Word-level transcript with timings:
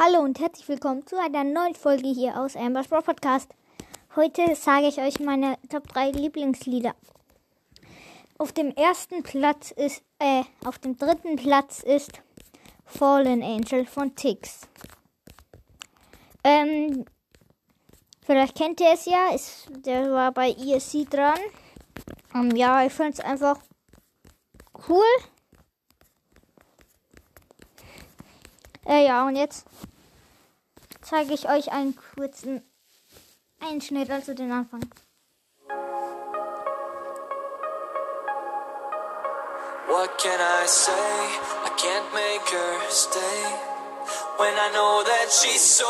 Hallo 0.00 0.20
und 0.20 0.38
herzlich 0.38 0.68
willkommen 0.68 1.04
zu 1.08 1.20
einer 1.20 1.42
neuen 1.42 1.74
Folge 1.74 2.06
hier 2.06 2.38
aus 2.38 2.54
Amber's 2.54 2.86
Bro 2.86 3.02
Podcast. 3.02 3.50
Heute 4.14 4.54
sage 4.54 4.86
ich 4.86 4.98
euch 4.98 5.18
meine 5.18 5.58
Top 5.68 5.88
3 5.88 6.12
Lieblingslieder. 6.12 6.94
Auf 8.38 8.52
dem 8.52 8.70
ersten 8.76 9.24
Platz 9.24 9.72
ist, 9.72 10.04
äh, 10.20 10.44
auf 10.64 10.78
dem 10.78 10.96
dritten 10.96 11.34
Platz 11.34 11.82
ist 11.82 12.22
Fallen 12.84 13.42
Angel 13.42 13.86
von 13.86 14.14
Tix. 14.14 14.68
Ähm, 16.44 17.04
vielleicht 18.24 18.56
kennt 18.56 18.80
ihr 18.80 18.92
es 18.92 19.04
ja, 19.04 19.34
ist, 19.34 19.66
der 19.84 20.12
war 20.12 20.30
bei 20.30 20.50
ESC 20.52 21.10
dran. 21.10 21.40
Ähm, 22.36 22.54
ja, 22.54 22.86
ich 22.86 22.92
finde 22.92 23.14
es 23.14 23.20
einfach 23.20 23.58
cool. 24.88 25.02
Äh, 28.88 29.04
ja, 29.04 29.26
und 29.26 29.36
jetzt 29.36 29.66
zeige 31.02 31.34
ich 31.34 31.46
euch 31.46 31.70
einen 31.72 31.94
kurzen 31.94 32.62
Einschnitt, 33.60 34.10
also 34.10 34.32
den 34.32 34.50
Anfang. 34.50 34.80
What 39.88 40.16
can 40.16 40.40
I 40.40 40.66
say? 40.66 40.92
I 40.92 41.70
can't 41.76 42.12
make 42.14 42.48
her 42.50 42.80
stay. 42.88 43.44
When 44.38 44.54
I 44.54 44.70
know 44.72 45.02
that 45.04 45.30
she's 45.30 45.60
so 45.60 45.84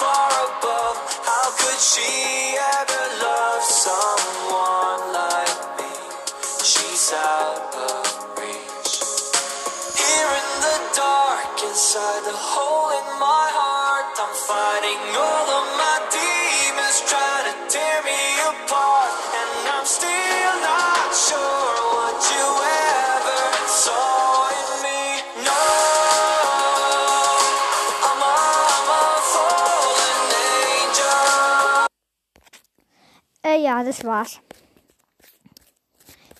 far 0.00 0.30
above, 0.58 0.98
how 1.24 1.50
could 1.56 1.80
she 1.80 2.56
ever 2.80 3.04
love 3.22 3.62
someone 3.62 5.12
like 5.14 5.78
me? 5.78 5.94
She's 6.62 7.14
out 7.14 7.74
of 7.74 8.38
reach. 8.38 8.71
Inside 11.82 12.22
the 12.22 12.38
hole 12.38 12.94
in 12.94 13.06
my 13.18 13.46
heart, 13.58 14.14
I'm 14.14 14.34
fighting 14.50 15.02
all 15.18 15.48
of 15.50 15.66
my 15.82 15.98
demons, 16.14 16.98
to 17.10 17.54
tear 17.74 17.98
me 18.06 18.22
apart. 18.50 19.10
And 19.34 19.66
I'm 19.66 19.82
still 19.98 20.54
not 20.62 21.10
sure 21.10 21.74
what 21.98 22.18
you 22.30 22.46
ever 23.18 23.42
saw 23.66 24.46
in 24.62 24.68
me. 24.86 25.02
No, 25.42 25.62
I'm 28.06 28.22
a, 28.30 28.36
I'm 28.78 28.88
a 28.94 29.02
fallen 29.34 30.22
angel. 30.86 31.86
Äh, 33.42 33.58
ja, 33.58 33.82
das 33.82 34.04
war's. 34.04 34.38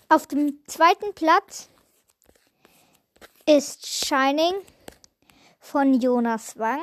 Auf 0.09 0.29
dem 0.29 0.63
zweiten 0.69 1.13
Platz 1.15 1.69
ist 3.45 3.89
Shining 4.07 4.55
von 5.63 5.95
Jonas 5.95 6.59
Wang. 6.59 6.81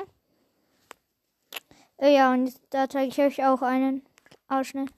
Äh, 1.97 2.15
ja, 2.15 2.31
und 2.31 2.53
da 2.71 2.89
zeige 2.89 3.09
ich 3.09 3.19
euch 3.19 3.45
auch 3.45 3.61
einen 3.61 4.03
Ausschnitt. 4.47 4.89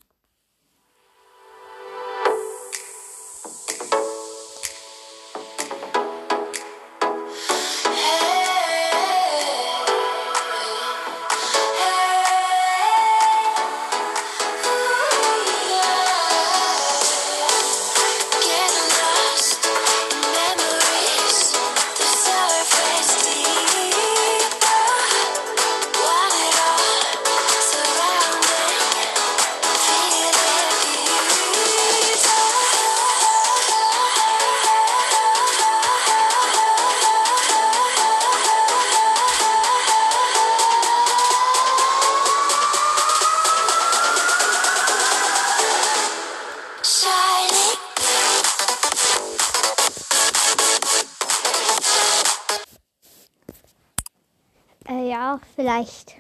Ja, 55.22 55.40
vielleicht 55.56 56.16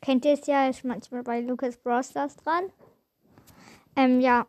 kennt 0.00 0.24
ihr 0.24 0.32
es 0.32 0.46
ja, 0.46 0.66
ist 0.66 0.82
manchmal 0.82 1.22
bei 1.22 1.40
Lucas 1.40 1.76
Bros. 1.76 2.08
Stars 2.08 2.36
dran. 2.36 2.72
Ähm, 3.96 4.18
ja. 4.22 4.46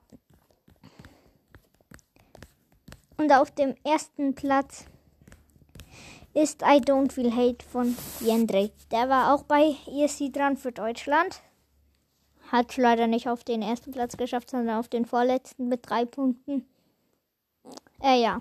Und 3.18 3.34
auf 3.34 3.52
dem 3.52 3.76
ersten 3.84 4.34
Platz 4.34 4.86
ist 6.34 6.62
I 6.62 6.80
Don't 6.80 7.12
Feel 7.12 7.36
Hate 7.36 7.66
von 7.66 7.98
Jendrik. 8.22 8.72
Der 8.92 9.10
war 9.10 9.34
auch 9.34 9.44
bei 9.44 9.76
ESC 9.88 10.32
dran 10.32 10.56
für 10.56 10.72
Deutschland. 10.72 11.42
Hat 12.50 12.78
leider 12.78 13.08
nicht 13.08 13.28
auf 13.28 13.44
den 13.44 13.62
ersten 13.62 13.92
Platz 13.92 14.16
geschafft, 14.16 14.52
sondern 14.52 14.78
auf 14.78 14.88
den 14.88 15.06
vorletzten 15.06 15.68
mit 15.68 15.82
drei 15.90 16.06
Punkten. 16.06 16.66
Äh, 18.02 18.22
ja. 18.22 18.40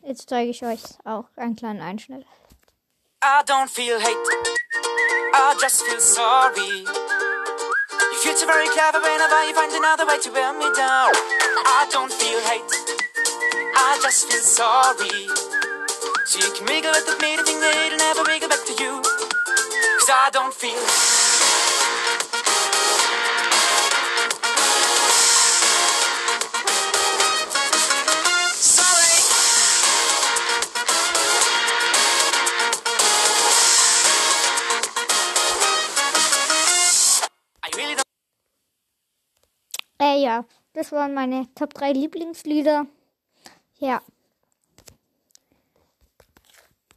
Jetzt 0.00 0.30
zeige 0.30 0.50
ich 0.50 0.64
euch 0.64 0.82
auch 1.04 1.26
einen 1.36 1.56
kleinen 1.56 1.82
Einschnitt. 1.82 2.24
I 3.20 3.42
don't 3.46 3.68
feel 3.68 3.98
hate, 3.98 4.16
I 5.34 5.56
just 5.60 5.84
feel 5.84 5.98
sorry. 5.98 6.86
You 8.12 8.36
so 8.36 8.46
very 8.46 8.68
clever 8.68 9.00
whenever 9.00 9.44
you 9.44 9.54
find 9.54 9.72
another 9.72 10.06
way 10.06 10.20
to 10.20 10.30
wear 10.30 10.52
me 10.52 10.66
down. 10.76 11.10
I 11.66 11.88
don't 11.90 12.12
feel 12.12 12.38
hate, 12.46 12.62
I 13.74 13.98
just 14.02 14.30
feel 14.30 14.40
sorry. 14.40 15.26
So 16.26 16.46
you 16.46 16.54
can 16.54 16.66
wiggle 16.66 16.94
at 16.94 17.20
me 17.20 17.36
to 17.36 17.42
think 17.42 17.58
that 17.58 17.74
it'll 17.86 17.98
never 17.98 18.22
wiggle 18.22 18.48
back 18.50 18.64
to 18.66 18.72
you. 18.78 19.02
Cause 19.02 20.10
I 20.10 20.30
don't 20.32 20.54
feel. 20.54 21.17
Äh, 40.00 40.22
ja, 40.22 40.44
das 40.74 40.92
waren 40.92 41.14
meine 41.14 41.52
Top 41.54 41.74
3 41.74 41.92
Lieblingslieder. 41.92 42.86
Ja. 43.78 44.00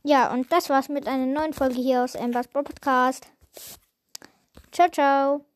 Ja, 0.03 0.31
und 0.33 0.51
das 0.51 0.69
war's 0.69 0.89
mit 0.89 1.07
einer 1.07 1.25
neuen 1.25 1.53
Folge 1.53 1.75
hier 1.75 2.03
aus 2.03 2.15
Embers 2.15 2.47
Podcast. 2.47 3.27
Ciao, 4.71 4.89
ciao. 4.89 5.50